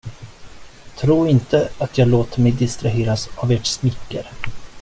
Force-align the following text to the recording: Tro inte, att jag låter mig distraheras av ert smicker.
Tro 0.99 1.27
inte, 1.27 1.69
att 1.77 1.97
jag 1.97 2.07
låter 2.07 2.41
mig 2.41 2.51
distraheras 2.51 3.29
av 3.35 3.51
ert 3.51 3.65
smicker. 3.65 4.31